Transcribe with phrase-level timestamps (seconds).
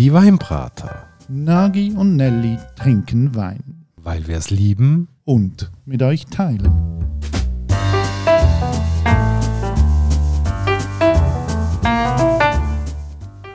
[0.00, 1.08] Die Weinbrater.
[1.28, 3.84] Nagi und Nelly trinken Wein.
[3.98, 5.08] Weil wir es lieben.
[5.26, 6.72] Und mit euch teilen.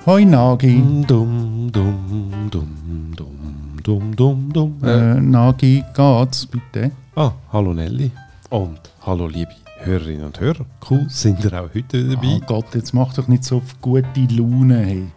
[0.06, 0.84] Hoi Nagi.
[1.08, 4.84] Dum, dum, dum, dum, dum, dum, dum.
[4.84, 6.92] Äh, Nagi, geht's bitte?
[7.16, 8.12] ah, hallo Nelly.
[8.52, 10.68] Und hallo liebe Hörerinnen und Hörer.
[10.88, 12.40] Cool, sind ihr auch heute dabei?
[12.40, 14.78] Oh Gott, jetzt mach doch nicht so auf gute Laune.
[14.86, 15.08] Hey.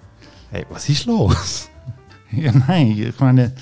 [0.50, 1.68] Hey, was ist los?
[2.30, 3.54] Ja, nein, ich meine,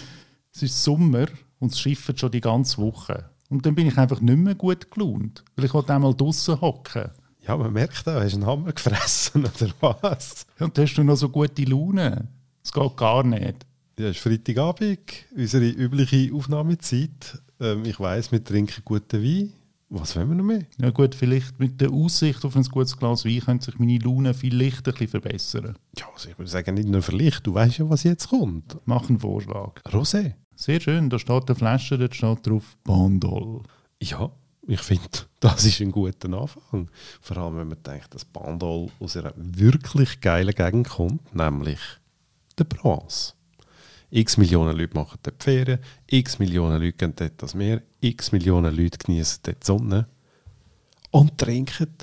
[0.52, 1.26] es ist Sommer
[1.60, 3.30] und es schifft schon die ganze Woche.
[3.48, 7.10] Und dann bin ich einfach nicht mehr gut gelaunt, weil ich wollte einmal draußen hocken.
[7.46, 10.46] Ja, man merkt auch, hast du einen Hammer gefressen oder was?
[10.59, 12.26] Und hast du noch so gute Laune?
[12.64, 13.64] Es geht gar nicht.
[13.98, 14.98] Ja, es ist Freitagabend,
[15.37, 17.40] unsere übliche Aufnahmezeit.
[17.60, 19.52] Ähm, ich weiss, wir trinken guten Wein.
[19.88, 20.64] Was wollen wir noch mehr?
[20.78, 24.34] Ja gut, vielleicht mit der Aussicht auf ein gutes Glas Wein könnte sich meine Laune
[24.34, 25.78] vielleicht ein bisschen verbessern.
[25.96, 28.76] Ja, also ich würde sagen, nicht nur vielleicht, du weißt ja, was jetzt kommt.
[28.84, 29.80] Mach einen Vorschlag.
[29.84, 30.34] Rosé.
[30.57, 33.62] Sehr schön, da steht eine Flasche, dort steht drauf Bandol.
[34.02, 34.32] Ja,
[34.66, 36.90] ich finde, das ist ein guter Anfang.
[37.20, 41.79] Vor allem, wenn man denkt, dass Bandol aus einer wirklich geilen Gegend kommt, nämlich
[42.59, 43.35] der Provence.
[44.10, 48.74] X Millionen Leute machen dort Ferien, x Millionen Leute gehen dort das Meer, x Millionen
[48.74, 50.07] Leute genießen dort die Sonne
[51.10, 51.95] und trinken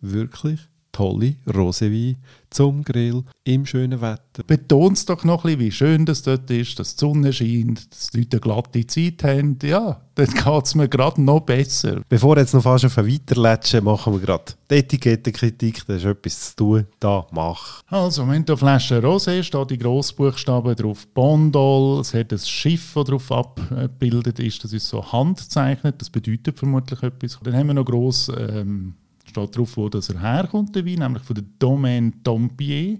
[0.00, 0.60] wirklich
[0.96, 2.16] tolle Roséwein
[2.48, 4.42] zum Grill im schönen Wetter.
[4.46, 7.92] Betont es doch noch ein bisschen, wie schön das dort ist, dass die Sonne scheint,
[7.92, 9.58] dass die Leute eine glatte Zeit haben.
[9.62, 12.00] Ja, dann geht es mir gerade noch besser.
[12.08, 15.86] Bevor jetzt noch fast auf weiterlatschen, machen wir gerade die Etikettenkritik.
[15.86, 16.86] Das ist etwas zu tun.
[16.98, 17.82] Da, mach.
[17.88, 22.00] Also, wenn der Flasche Rosé steht die Grossbuchstaben drauf Bondol.
[22.00, 24.64] Es hat ein Schiff, das darauf abgebildet ist.
[24.64, 26.00] Das ist so handzeichnet.
[26.00, 27.38] Das bedeutet vermutlich etwas.
[27.42, 28.94] Dann haben wir noch gross, ähm,
[29.36, 32.98] steht drauf, wo das er herkommt, der Wein, nämlich von der Domaine Dompier.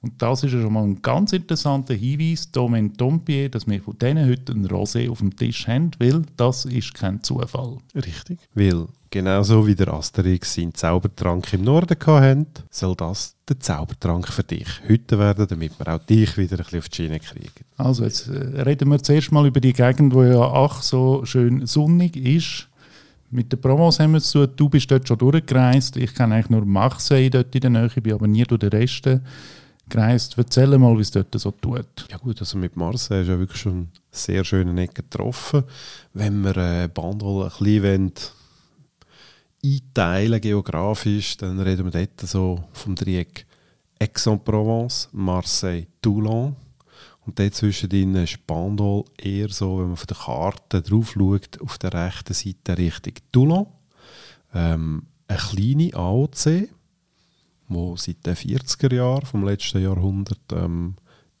[0.00, 3.98] Und das ist ja schon mal ein ganz interessanter Hinweis, Domaine Dompier, dass wir von
[3.98, 7.78] denen heute ein Rosé auf dem Tisch haben, weil das ist kein Zufall.
[7.94, 8.38] Richtig.
[8.54, 14.44] Weil genauso wie der Asterix seinen Zaubertrank im Norden hatte, soll das der Zaubertrank für
[14.44, 17.64] dich heute werden, damit wir auch dich wieder ein bisschen auf die Schiene kriegen.
[17.78, 21.66] Also jetzt äh, reden wir zuerst mal über die Gegend, wo ja ach so schön
[21.66, 22.68] sonnig ist.
[23.34, 24.46] Mit der Provence haben wir es zu.
[24.46, 25.96] Du bist dort schon durchgereist.
[25.96, 29.08] Ich kenne eigentlich nur Marseille dort in der Nähe, bin aber nie durch den Rest
[29.88, 30.38] gereist.
[30.38, 32.06] Erzähl mal, wie es dort so tut.
[32.12, 35.64] Ja gut, also mit Marseille ist ja wirklich schon sehr schönen Ecke getroffen.
[36.12, 38.12] Wenn wir äh, Bandol ein bisschen
[39.64, 43.46] einteilen geografisch, dann reden wir dort so vom Dreieck
[44.00, 46.54] Aix-en-Provence, Marseille, Toulon.
[47.26, 51.78] Und dort zwischendrin ist Bandol eher so, wenn man von der Karte drauf schaut, auf
[51.78, 53.66] der rechten Seite Richtung Toulon.
[54.52, 56.68] Ähm, eine kleine AOC,
[57.68, 60.96] wo seit den 40er Jahren vom letzten Jahrhundert ähm,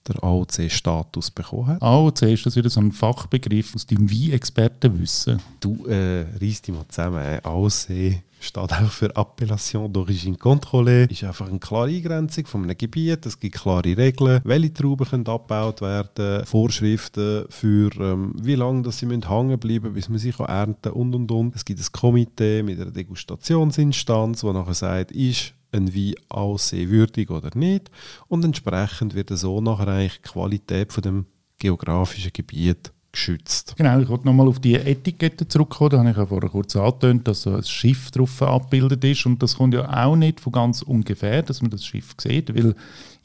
[0.08, 1.82] der AOC-Status bekommen hat.
[1.82, 5.40] AOC ist das wieder so ein Fachbegriff aus deinem Wein-Expertenwissen.
[5.60, 7.24] Du äh, reiss dich mal zusammen.
[7.24, 7.40] Äh.
[7.42, 11.10] AOC steht auch für Appellation d'origine contrôlée.
[11.10, 13.24] Ist einfach eine klare Eingrenzung von einem Gebiet.
[13.24, 18.98] Es gibt klare Regeln, welche Trauben können abgebaut werden, Vorschriften für ähm, wie lange dass
[18.98, 21.56] sie müssen hängen bleiben, bis man sie kann ernten und und und.
[21.56, 27.30] Es gibt ein Komitee mit einer Degustationsinstanz, die nachher sagt, ist ein Wein AOC würdig
[27.30, 27.90] oder nicht.
[28.28, 31.26] Und entsprechend wird so nachher eigentlich die Qualität von dem
[31.58, 33.74] geografischen Gebiet geschützt.
[33.76, 35.90] Genau, ich wollte nochmal auf die Etikette zurückkommen.
[35.90, 39.24] Da habe ich ja vorher kurz angetönt, dass so ein Schiff drauf abgebildet ist.
[39.24, 42.74] Und das kommt ja auch nicht von ganz ungefähr, dass man das Schiff sieht, weil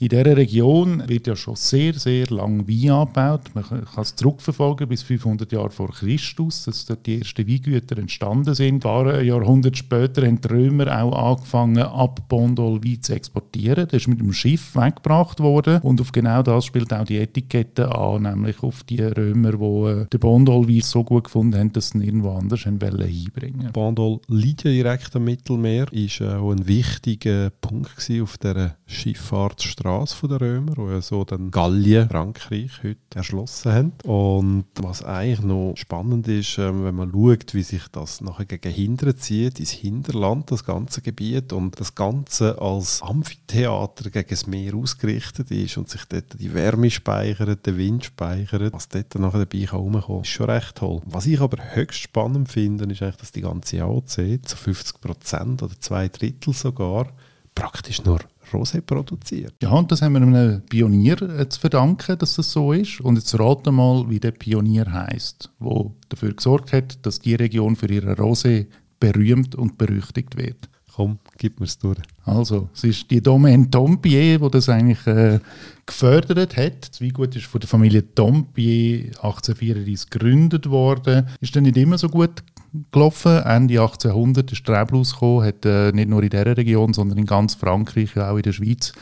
[0.02, 3.42] in dieser Region wird ja schon sehr, sehr lang Wein angebaut.
[3.54, 8.56] Man kann es zurückverfolgen bis 500 Jahre vor Christus, dass dort die ersten Weingüter entstanden
[8.56, 8.76] sind.
[8.76, 13.90] Ein paar Jahrhunderte später haben die Römer auch angefangen, ab Bondol Wein zu exportieren.
[13.92, 15.82] Das ist mit dem Schiff weggebracht worden.
[15.82, 20.06] Und auf genau das spielt auch die Etikette an, nämlich auf die Römer, die äh,
[20.06, 24.72] den Bondol-Wein so gut gefunden haben, dass sie ihn irgendwo anders einbringen Bandol liegt ja
[24.72, 31.01] direkt am Mittelmeer, ist auch ein wichtiger Punkt auf der Schifffahrtsstraße der Römer, wo ja
[31.01, 33.94] so dann Gallien, Frankreich heute erschlossen haben.
[34.03, 38.71] Und was eigentlich noch spannend ist, ähm, wenn man schaut, wie sich das nachher gegen
[38.71, 44.75] Hindern zieht, ins Hinterland, das ganze Gebiet und das Ganze als Amphitheater gegen das Meer
[44.75, 49.65] ausgerichtet ist und sich dort die Wärme speichert, der Wind speichert, was dort nachher dabei
[49.65, 51.01] kann rumkommen, ist schon recht toll.
[51.06, 55.63] Was ich aber höchst spannend finde, ist eigentlich, dass die ganze AOC zu 50 Prozent
[55.63, 57.07] oder zwei Drittel sogar
[57.56, 58.19] praktisch nur
[58.51, 59.54] Rosé produziert.
[59.62, 63.01] Ja, und das haben wir einem Pionier äh, zu verdanken, dass das so ist.
[63.01, 67.75] Und jetzt rate mal, wie der Pionier heißt, wo dafür gesorgt hat, dass die Region
[67.75, 68.68] für ihre Rosé
[69.00, 70.69] berühmt und berüchtigt wird.
[70.94, 72.00] Komm, gib mir's durch.
[72.25, 75.40] Also, es ist die Domaine Tompier, die das eigentlich äh,
[75.86, 76.90] gefördert hat.
[76.90, 81.28] Das Weingut ist von der Familie Tompier 1834 gegründet worden.
[81.40, 82.44] Ist dann nicht immer so gut
[82.92, 83.42] gelaufen.
[83.44, 87.25] Ende 1800 ist der Rebel gekommen, hat äh, nicht nur in dieser Region, sondern in
[87.25, 88.94] ganz Frankreich, auch in der Schweiz,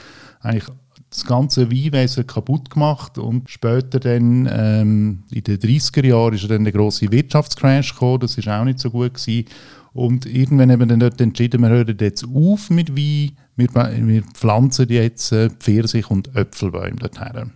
[0.41, 0.69] eigentlich
[1.09, 6.63] das ganze Weinwesen kaputt gemacht und später dann ähm, in den 30er Jahren ist dann
[6.63, 9.45] der große Wirtschaftscrash gekommen, das ist auch nicht so gut gewesen.
[9.93, 14.23] und irgendwann haben wir dann dort entschieden, wir hören jetzt auf mit Wein, wir, wir
[14.33, 17.51] pflanzen jetzt äh, Pfirsich und Äpfelbäume dorthin.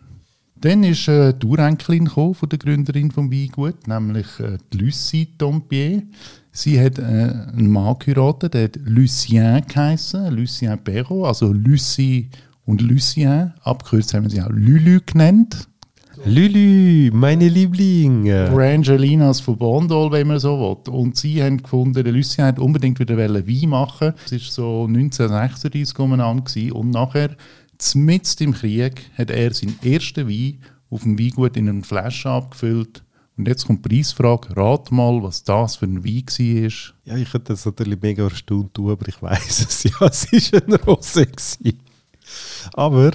[0.62, 6.04] Dann ist äh, die Urenkelin von der Gründerin vom Weingut, nämlich äh, die Lucie Tompier.
[6.52, 12.30] Sie hat äh, einen Mann geheiratet, der hat Lucien geheißen, Lucien Perrault, also Lucie
[12.66, 13.54] und Lucien.
[13.64, 15.68] Abgekürzt haben wir sie auch Lulu genannt.
[16.26, 18.50] Lulu, meine Lieblinge.
[18.52, 20.94] Brangelinas von Bondol, wenn man so will.
[20.94, 24.14] Und sie haben gefunden, der Lucien hat unbedingt wieder Wein machen.
[24.30, 26.44] Das war so 1936 umeinander.
[26.76, 27.32] Und nachher,
[27.96, 33.04] mitten im Krieg, hat er seinen ersten Wein auf dem Weingut in einer Flasche abgefüllt.
[33.38, 34.56] Und jetzt kommt die Preisfrage.
[34.56, 36.96] Rat mal, was das für ein Wein war.
[37.06, 39.84] Ja, ich hätte das natürlich mega erstaunt tun, aber ich weiß es.
[39.84, 41.76] Ja, es war ein Rosé.
[42.74, 43.12] Aber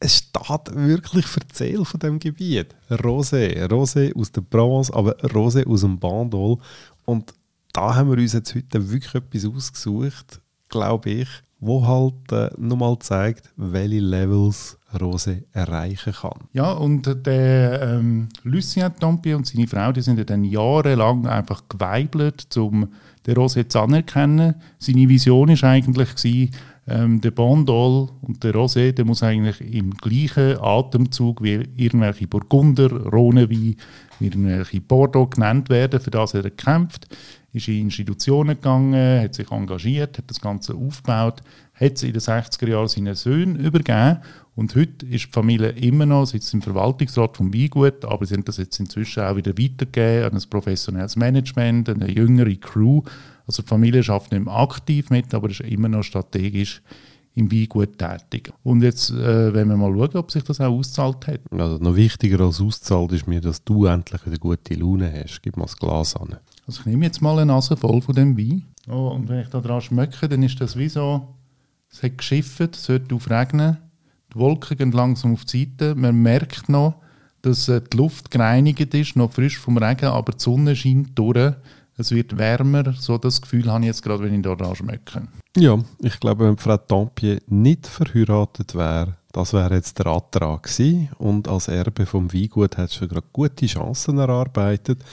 [0.00, 2.74] es steht wirklich Verzähl von dem Gebiet.
[2.88, 6.58] Rosé, Rosé aus der Provence, aber Rosé aus dem Bandol.
[7.04, 7.34] Und
[7.72, 11.28] da haben wir uns jetzt heute wirklich etwas ausgesucht, glaube ich,
[11.60, 16.48] wo halt äh, nochmal zeigt, welche Levels Rosé erreichen kann.
[16.52, 21.62] Ja, und der ähm, Lucien Tampier und seine Frau, die sind ja dann jahrelang einfach
[21.68, 22.88] geweibelt, um
[23.26, 24.54] den Rosé zu anerkennen.
[24.78, 26.50] Seine Vision war eigentlich, gewesen,
[26.88, 32.88] ähm, der Bandol und der Rosé, der muss eigentlich im gleichen Atemzug wie irgendwelche Burgunder,
[32.88, 33.76] Rhônewein,
[34.20, 36.00] irgendwelche Bordeaux genannt werden.
[36.00, 37.06] Für das er gekämpft,
[37.52, 41.42] ist in Institutionen gegangen, hat sich engagiert, hat das Ganze aufgebaut,
[41.74, 44.18] hat es in den 60er Jahren seinen Söhnen übergeben.
[44.54, 48.44] Und heute ist die Familie immer noch, sitzt im Verwaltungsrat vom Weingut, aber sie haben
[48.44, 53.02] das jetzt inzwischen auch wieder weitergegeben an ein professionelles Management, eine jüngere Crew,
[53.46, 56.82] also die Familie schafft nicht mehr aktiv mit, aber ist immer noch strategisch
[57.34, 58.52] im Weingut tätig.
[58.62, 61.40] Und jetzt äh, wenn wir mal schauen, ob sich das auch auszahlt hat.
[61.50, 65.40] Also noch wichtiger als auszahlt ist mir, dass du endlich wieder gute Laune hast.
[65.42, 66.36] Gib mal das Glas an.
[66.66, 68.64] Also ich nehme jetzt mal eine Nase voll von dem Wein.
[68.88, 71.34] Oh, und wenn ich da dran schmecke, dann ist das wie so,
[71.90, 73.78] es hat geschifft, es hört auf regnen,
[74.32, 76.94] die Wolken gehen langsam auf die Seite, man merkt noch,
[77.42, 81.54] dass äh, die Luft gereinigt ist, noch frisch vom Regen, aber die Sonne scheint durch
[81.98, 82.94] es wird wärmer.
[82.94, 85.28] So das Gefühl habe ich jetzt gerade, wenn ich da schmecke.
[85.56, 91.10] Ja, ich glaube, wenn Frau Tampier nicht verheiratet wäre, das wäre jetzt der Antrag gewesen.
[91.18, 95.04] Und als Erbe vom Weingut hat schon gerade gute Chancen erarbeitet.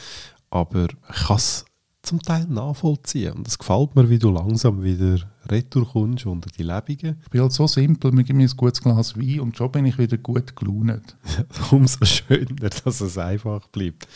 [0.49, 1.65] Aber ich kann es
[2.03, 3.33] zum Teil nachvollziehen.
[3.33, 5.17] Und es gefällt mir, wie du langsam wieder
[5.49, 7.17] retour kommst unter die Lebungen.
[7.23, 9.85] Ich bin halt so simpel, mir gibt mir ein gutes Glas Wein und schon bin
[9.85, 11.17] ich wieder gut gelaunt.
[11.71, 14.07] Umso schöner, dass es einfach bleibt.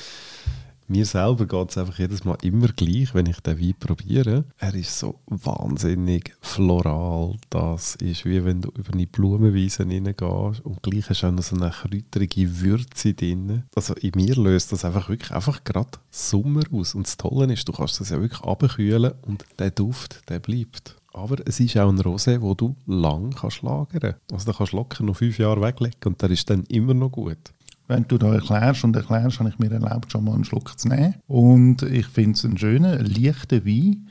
[0.91, 4.45] Mir selber geht es einfach jedes Mal immer gleich, wenn ich den Wein probiere.
[4.57, 7.36] Er ist so wahnsinnig floral.
[7.51, 11.44] Das ist wie wenn du über eine Blumenwiese reingehst und gleich hast du auch noch
[11.44, 13.65] so eine kräuterige Würze drin.
[13.75, 16.95] Also in mir löst das einfach wirklich einfach gerade Sommer aus.
[16.95, 20.95] Und das Tolle ist, du kannst das ja wirklich abkühlen und der Duft, der bleibt.
[21.13, 24.16] Aber es ist auch ein Rosé, wo du lang kannst lagern.
[24.31, 27.11] Also da kannst du locker noch fünf Jahre weglegen und der ist dann immer noch
[27.11, 27.54] gut
[27.89, 30.87] wenn du da erklärst und erklärst, habe ich mir erlaubt, schon mal einen Schluck zu
[30.87, 31.15] nehmen.
[31.27, 34.07] Und ich finde es einen schönen, leichten Wein.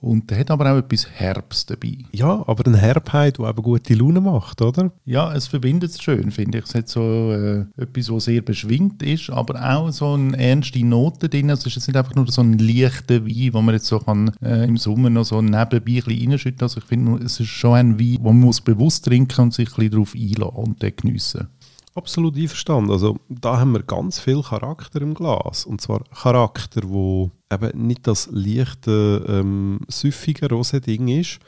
[0.00, 1.96] Und der hat aber auch etwas Herbst dabei.
[2.12, 4.92] Ja, aber ein Herbheit, der eben gute Laune macht, oder?
[5.04, 6.64] Ja, es verbindet es schön, finde ich.
[6.64, 11.28] Es hat so äh, etwas, was sehr beschwingt ist, aber auch so eine ernste Note
[11.28, 11.50] drin.
[11.50, 14.30] Es ist jetzt nicht einfach nur so ein leichter Wein, wo man jetzt so kann,
[14.42, 17.74] äh, im Sommer noch so nebenbei ein bisschen reinschütten Also ich finde, es ist schon
[17.74, 20.94] ein Wein, wo man muss bewusst trinken und sich ein bisschen darauf einlassen und den
[20.94, 21.48] geniessen.
[21.96, 22.90] Absolut einverstanden.
[22.90, 25.64] Also da haben wir ganz viel Charakter im Glas.
[25.64, 31.38] Und zwar Charakter, wo eben nicht das leichte, ähm, süffige Rosé-Ding ist.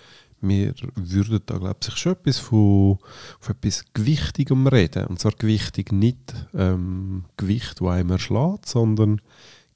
[0.40, 2.98] Wir würden da, glaube ich, schon etwas von,
[3.38, 5.08] von etwas Gewichtigem reden.
[5.08, 9.20] Und zwar gewichtig nicht ähm, Gewicht, das einem erschlägt, sondern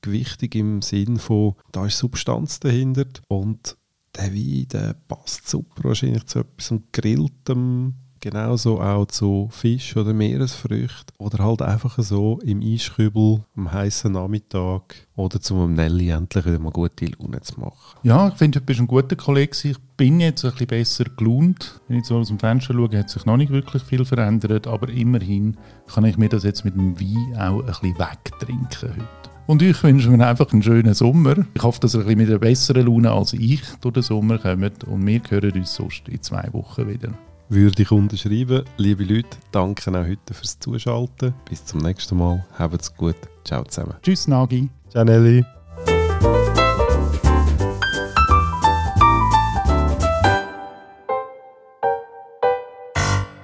[0.01, 3.77] gewichtig im Sinn von, da ist Substanz dahinter und
[4.17, 11.13] der Wein, der passt super wahrscheinlich zu etwas Grilltem, Genauso auch zu Fisch oder Meeresfrüchten
[11.19, 16.71] oder halt einfach so im Eiskübel am heißen Nachmittag oder zum Nelly endlich wieder mal
[16.71, 17.99] gute Laune zu machen.
[18.05, 19.57] Ja, ich finde, du bist ein guter Kollege.
[19.65, 21.81] Ich bin jetzt ein bisschen besser gelaunt.
[21.89, 24.89] Wenn ich so aus dem Fenster schaue, hat sich noch nicht wirklich viel verändert, aber
[24.89, 25.57] immerhin
[25.93, 29.09] kann ich mir das jetzt mit dem Wein auch ein bisschen wegtrinken heute.
[29.49, 31.39] Und ich wünsche mir einfach einen schönen Sommer.
[31.55, 34.39] Ich hoffe, dass ihr ein bisschen mit einer besseren Laune als ich durch den Sommer
[34.39, 34.85] kommt.
[34.85, 37.09] Und wir hören uns sonst in zwei Wochen wieder.
[37.53, 38.65] Würde ich unterschreiben.
[38.79, 41.35] Liebe Leute, danke auch heute fürs Zuschalten.
[41.51, 42.43] Bis zum nächsten Mal.
[42.59, 43.17] Habt's gut.
[43.45, 43.93] Ciao zusammen.
[44.01, 44.71] Tschüss, Nagi.
[44.89, 45.45] Ciao, Nelly.